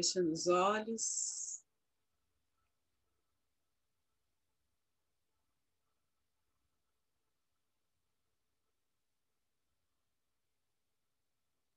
[0.00, 1.62] Fechando os olhos.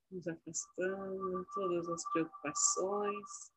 [0.10, 3.52] Nos afastando todas as preocupações.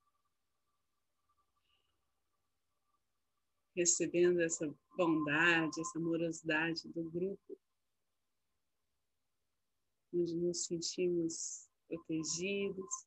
[3.77, 7.57] Recebendo essa bondade, essa amorosidade do grupo,
[10.12, 13.07] onde nos sentimos protegidos,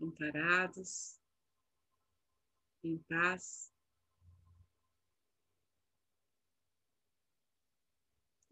[0.00, 1.20] amparados,
[2.82, 3.72] em paz.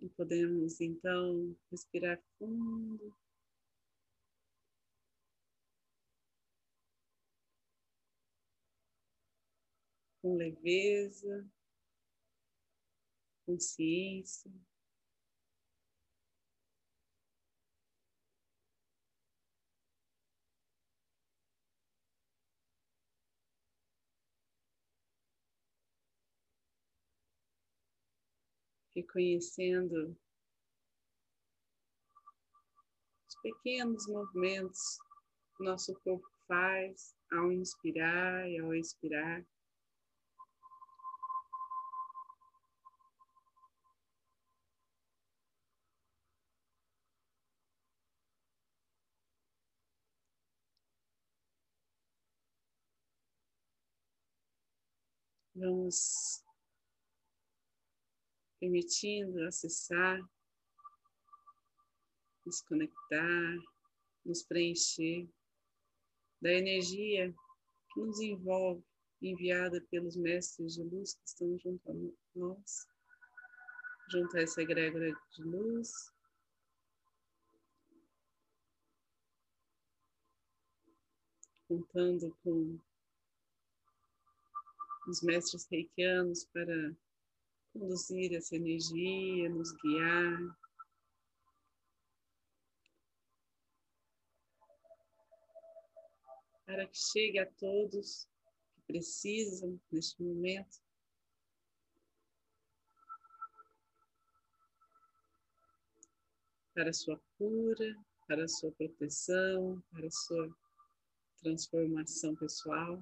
[0.01, 3.17] E podemos então respirar fundo.
[10.21, 11.47] Com leveza,
[13.47, 14.51] consciência.
[28.95, 30.17] Reconhecendo
[33.29, 34.99] os pequenos movimentos
[35.57, 39.45] que nosso corpo faz ao inspirar e ao expirar.
[55.57, 56.44] Vamos
[58.65, 60.19] permitindo acessar,
[62.47, 63.59] nos conectar,
[64.25, 65.29] nos preencher
[66.41, 67.35] da energia
[67.93, 68.83] que nos envolve,
[69.21, 71.95] enviada pelos mestres de luz que estão junto a
[72.35, 72.87] nós,
[74.11, 75.91] junto a essa egrégora de luz.
[81.69, 82.79] Contando com
[85.07, 86.95] os mestres reikianos para
[87.75, 90.57] conduzir essa energia, nos guiar.
[96.65, 98.27] Para que chegue a todos
[98.75, 100.83] que precisam neste momento.
[106.73, 107.97] Para a sua cura,
[108.27, 110.57] para a sua proteção, para a sua
[111.41, 112.99] transformação pessoal,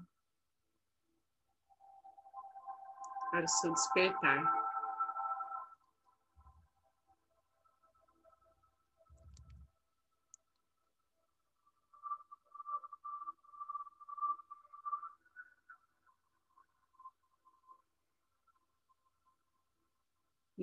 [3.31, 4.62] para o seu despertar.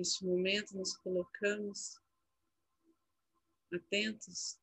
[0.00, 2.00] Neste momento, nos colocamos
[3.70, 4.58] atentos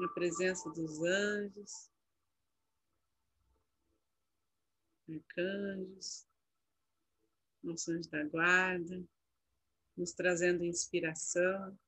[0.00, 1.92] na presença dos anjos,
[5.08, 6.26] arcanjos,
[7.64, 9.08] anjos da guarda,
[9.96, 11.78] nos trazendo inspiração.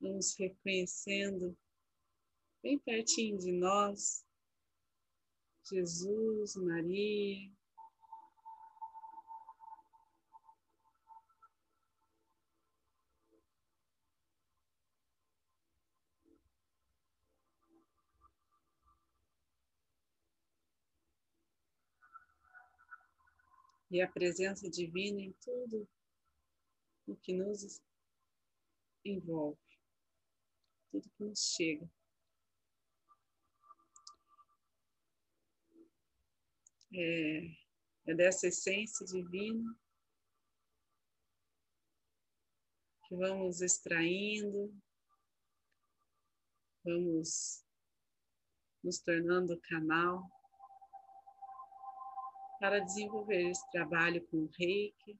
[0.00, 1.54] Vamos reconhecendo
[2.62, 4.24] bem pertinho de nós,
[5.70, 7.50] Jesus, Maria.
[23.90, 25.88] E a presença divina em tudo
[27.06, 27.80] o que nos
[29.02, 29.58] envolve,
[30.90, 31.97] tudo que nos chega.
[36.94, 37.40] É,
[38.06, 39.76] é dessa essência divina
[43.08, 44.74] que vamos extraindo,
[46.84, 47.64] vamos
[48.84, 50.22] nos tornando canal
[52.60, 55.18] para desenvolver esse trabalho com o reiki,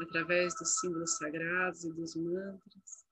[0.00, 3.06] através dos símbolos sagrados e dos mantras.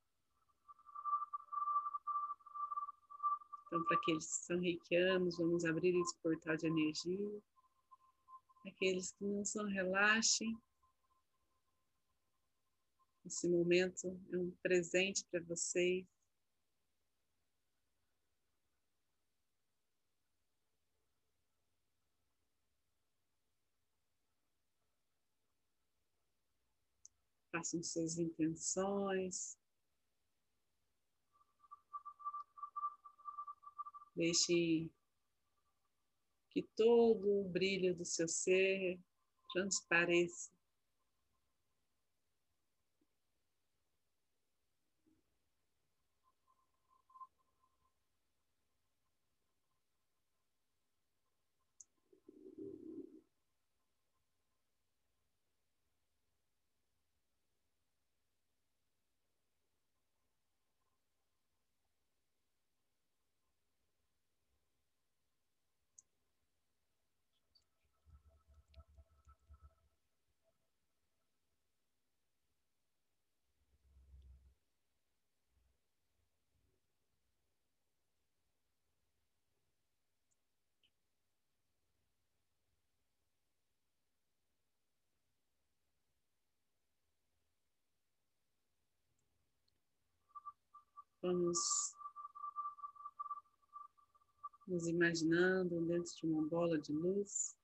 [3.67, 7.43] Então, para aqueles que são reikianos, vamos abrir esse portal de energia.
[8.67, 10.57] Aqueles que não são, relaxem.
[13.27, 16.07] Esse momento é um presente para vocês.
[27.51, 29.57] Façam suas intenções.
[34.17, 34.91] Deixe
[36.55, 38.97] que todo o brilho do seu ser
[39.53, 40.54] transpareça
[91.25, 91.59] Vamos
[94.69, 97.57] nos imaginando dentro de uma bola de luz.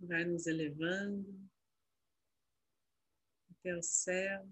[0.00, 1.48] Vai nos elevando
[3.52, 4.44] até o céu.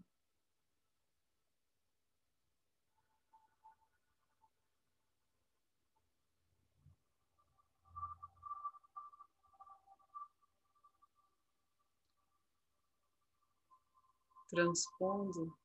[14.52, 15.58] Transpondo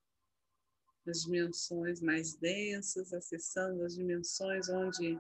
[1.06, 5.19] as dimensões mais densas, acessando as dimensões onde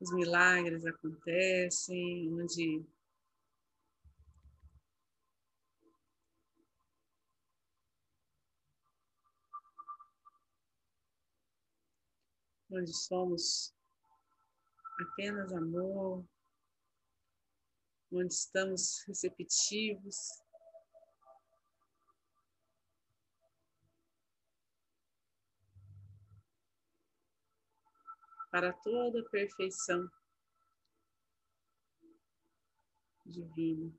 [0.00, 2.84] os milagres acontecem, onde
[12.70, 13.74] onde somos
[14.98, 16.24] apenas amor,
[18.10, 20.42] onde estamos receptivos
[28.52, 30.06] para toda a perfeição
[33.24, 33.90] divina.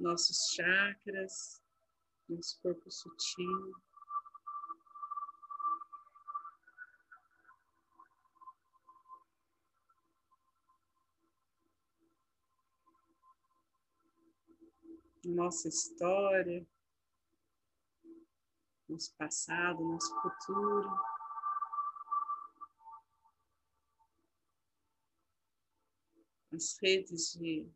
[0.00, 1.62] Nossos chakras,
[2.28, 3.72] nosso corpo sutil.
[15.34, 16.64] Nossa história,
[18.88, 20.88] nosso passado, nosso futuro.
[26.52, 27.68] As redes de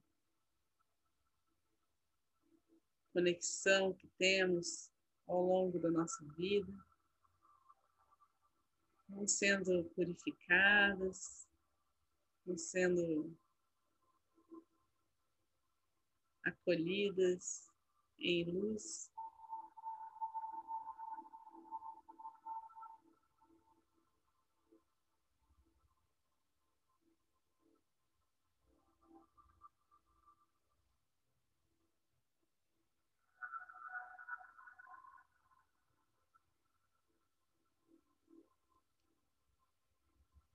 [3.13, 4.93] conexão que temos
[5.27, 6.73] ao longo da nossa vida
[9.09, 11.49] vão sendo purificadas,
[12.47, 13.37] vão sendo
[16.49, 17.69] acolhidas
[18.19, 19.11] em luz.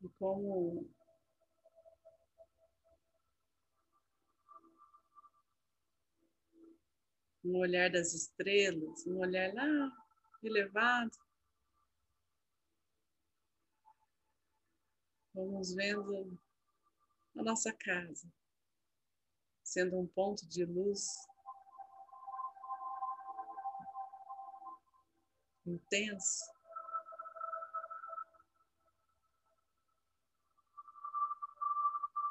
[0.02, 0.86] E como
[7.44, 9.92] um olhar das estrelas, um olhar lá
[10.42, 11.18] elevado.
[15.34, 16.40] Vamos vendo
[17.36, 18.32] a nossa casa,
[19.64, 21.08] sendo um ponto de luz
[25.66, 26.52] intenso.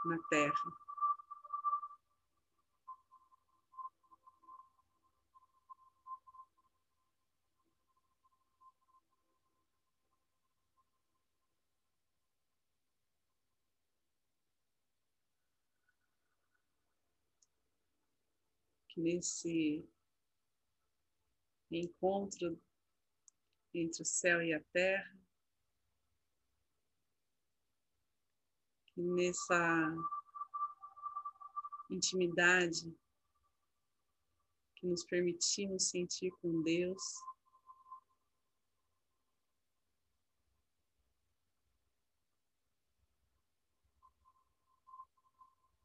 [0.04, 0.81] Na terra.
[18.92, 19.88] Que nesse
[21.70, 22.60] encontro
[23.72, 25.18] entre o céu e a terra,
[28.88, 29.94] que nessa
[31.90, 32.94] intimidade
[34.76, 37.02] que nos permitimos sentir com Deus,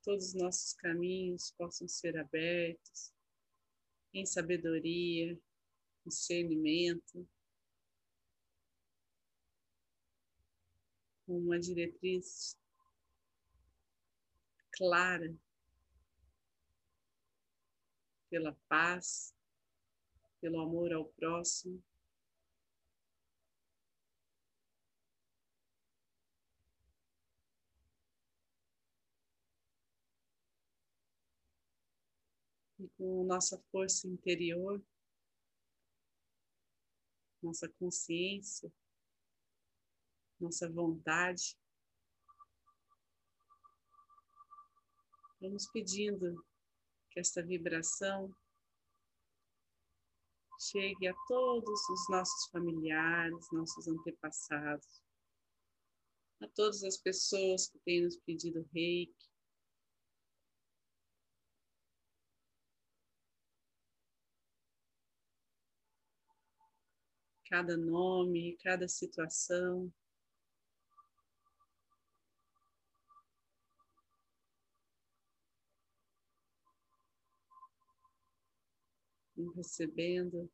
[0.07, 3.13] todos os nossos caminhos possam ser abertos
[4.13, 5.37] em sabedoria,
[6.05, 7.27] discernimento,
[11.25, 12.57] com uma diretriz
[14.71, 15.35] clara
[18.29, 19.35] pela paz,
[20.39, 21.83] pelo amor ao próximo.
[32.79, 34.81] E com nossa força interior,
[37.41, 38.71] nossa consciência,
[40.39, 41.57] nossa vontade.
[45.39, 46.43] Vamos pedindo
[47.11, 48.35] que esta vibração
[50.59, 55.03] chegue a todos os nossos familiares, nossos antepassados,
[56.41, 59.29] a todas as pessoas que têm nos pedido reiki,
[67.49, 69.91] cada nome, cada situação.
[79.35, 80.49] E recebendo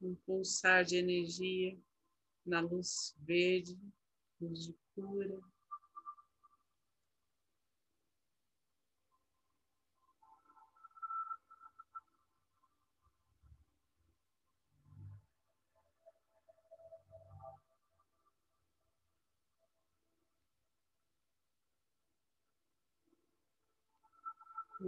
[0.00, 1.78] um pulsar de energia
[2.44, 3.78] na luz verde,
[4.40, 5.40] luz de cura.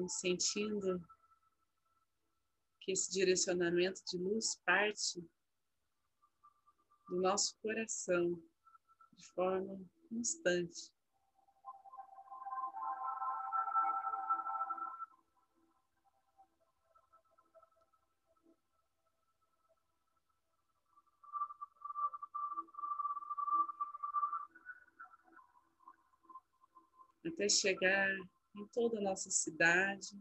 [0.09, 1.01] Sentindo
[2.81, 5.21] que esse direcionamento de luz parte
[7.09, 8.43] do nosso coração
[9.13, 10.91] de forma constante.
[27.25, 28.09] Até chegar
[28.55, 30.17] em toda a nossa cidade,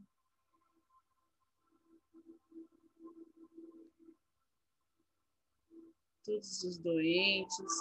[6.23, 7.73] todos os doentes,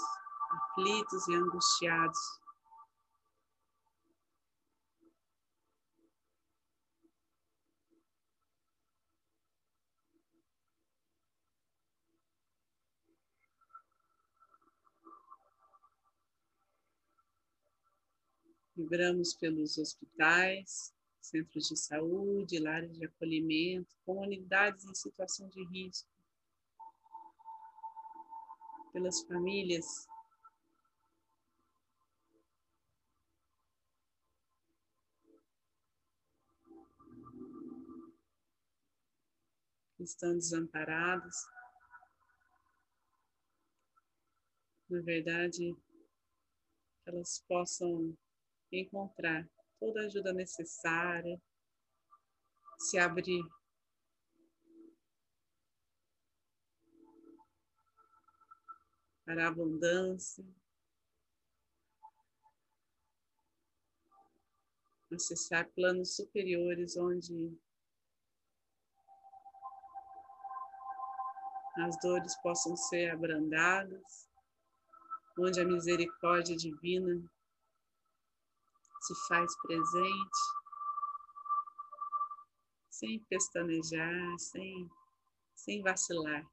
[0.51, 2.19] aflitos e angustiados.
[18.81, 26.09] Vibramos pelos hospitais, centros de saúde, lares de acolhimento, comunidades em situação de risco,
[28.91, 30.09] pelas famílias.
[39.95, 41.37] Que estão desamparados.
[44.89, 45.77] Na verdade,
[47.05, 48.17] elas possam
[48.73, 49.49] encontrar
[49.79, 51.41] toda a ajuda necessária,
[52.79, 53.43] se abrir.
[59.25, 60.45] Para a abundância,
[65.15, 67.57] acessar planos superiores onde
[71.79, 74.29] as dores possam ser abrandadas,
[75.39, 77.23] onde a misericórdia divina
[79.01, 80.39] se faz presente,
[82.91, 84.91] sem pestanejar, sem,
[85.55, 86.45] sem vacilar.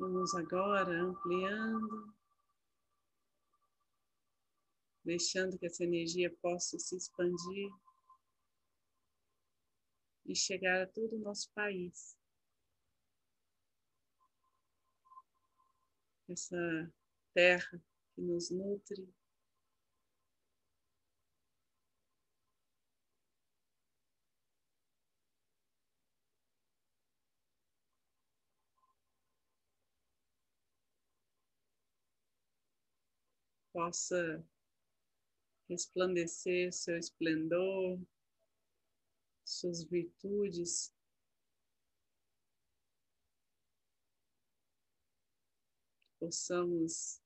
[0.00, 2.10] Vamos agora ampliando,
[5.04, 7.70] deixando que essa energia possa se expandir
[10.24, 12.16] e chegar a todo o nosso país.
[16.30, 16.90] Essa
[17.34, 17.78] terra
[18.14, 19.06] que nos nutre,
[33.72, 34.44] possa
[35.68, 38.00] resplandecer seu esplendor,
[39.44, 40.92] suas virtudes.
[46.18, 47.20] Possamos,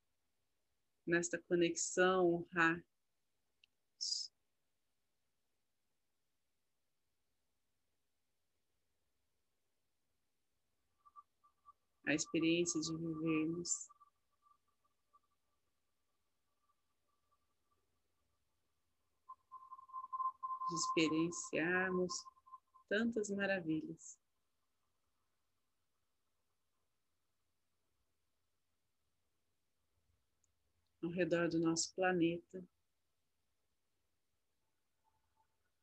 [1.07, 2.85] nesta conexão, honrar
[12.07, 13.94] a experiência de vivermos
[20.69, 22.13] de experienciarmos
[22.89, 24.19] tantas maravilhas.
[31.03, 32.67] Ao redor do nosso planeta,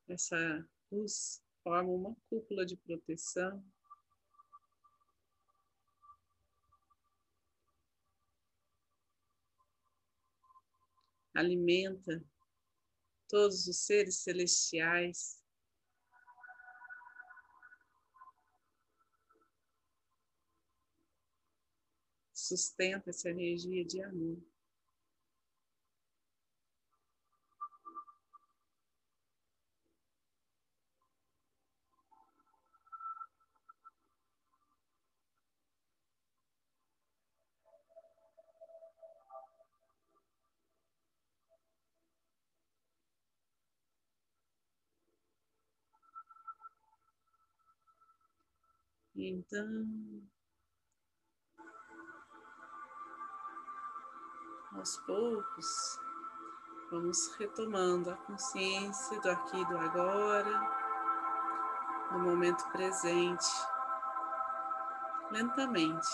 [0.07, 3.63] essa luz forma uma cúpula de proteção.
[11.33, 12.23] Alimenta
[13.31, 15.39] todos os seres celestiais.
[22.33, 24.50] sustenta essa energia de amor.
[49.33, 49.65] Então,
[54.75, 55.99] aos poucos,
[56.91, 60.59] vamos retomando a consciência do aqui e do agora,
[62.11, 63.47] do momento presente,
[65.31, 66.09] lentamente.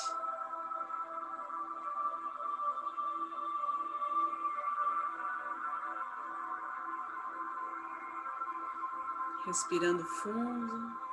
[9.43, 11.07] Respirando fundo.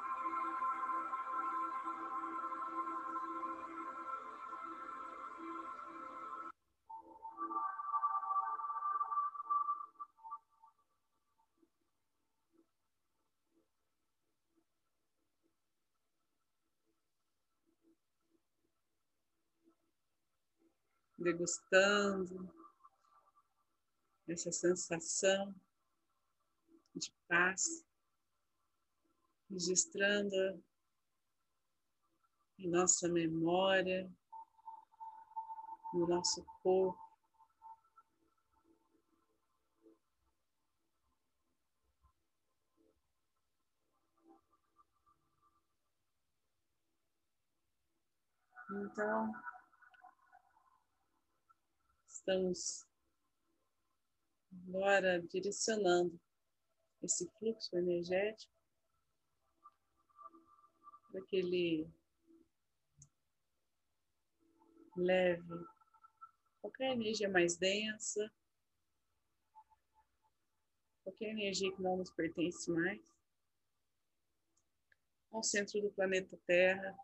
[21.18, 22.52] Degustando
[24.28, 25.54] essa sensação
[26.94, 27.84] de paz,
[29.50, 30.62] registrando
[32.58, 34.10] em nossa memória,
[35.92, 36.98] no nosso corpo.
[48.70, 49.32] Então,
[52.24, 52.86] estamos
[54.66, 56.18] agora direcionando
[57.02, 58.50] esse fluxo energético
[61.12, 61.86] para que ele
[64.96, 65.66] leve
[66.62, 68.32] qualquer energia mais densa,
[71.02, 73.02] qualquer energia que não nos pertence mais,
[75.30, 76.96] ao centro do planeta Terra,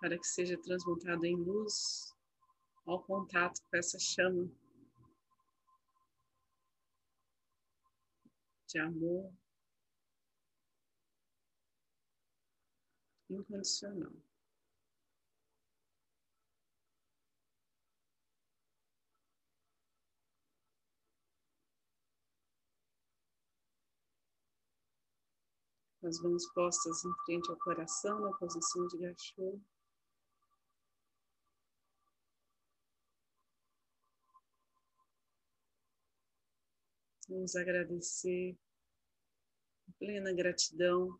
[0.00, 2.14] para que seja transmutado em luz
[2.86, 4.50] ao contato com essa chama
[8.66, 9.30] de amor
[13.28, 14.12] incondicional.
[26.02, 29.60] As mãos postas em frente ao coração, na posição de gachô.
[37.30, 38.58] Vamos agradecer,
[40.00, 41.16] plena gratidão.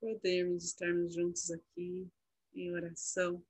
[0.00, 2.10] Podermos estarmos juntos aqui
[2.52, 3.40] em oração.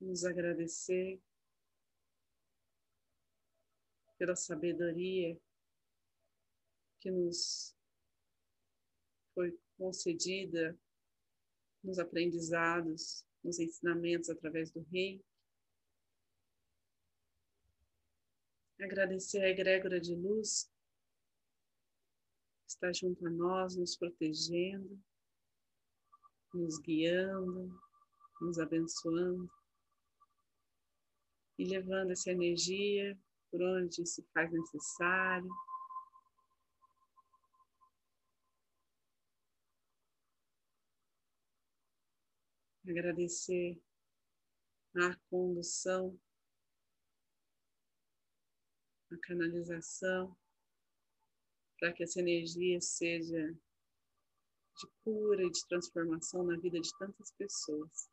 [0.00, 1.20] Nos agradecer
[4.16, 5.36] pela sabedoria
[7.00, 7.71] que nos
[9.34, 10.78] foi concedida
[11.82, 15.24] nos aprendizados, nos ensinamentos através do Rei.
[18.80, 20.70] Agradecer a egrégora de luz
[22.64, 25.00] que está junto a nós, nos protegendo,
[26.54, 27.80] nos guiando,
[28.40, 29.50] nos abençoando
[31.58, 33.18] e levando essa energia
[33.50, 35.48] por onde se faz necessário.
[42.92, 43.80] Agradecer
[44.94, 46.18] a condução,
[49.10, 50.36] a canalização,
[51.78, 53.52] para que essa energia seja
[54.76, 58.08] de cura e de transformação na vida de tantas pessoas.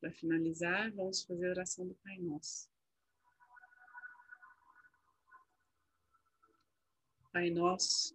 [0.00, 2.68] Para finalizar, vamos fazer a oração do Pai Nosso.
[7.32, 8.14] Pai Nosso,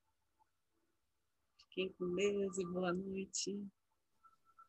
[1.73, 3.65] Fiquem com Deus e boa noite.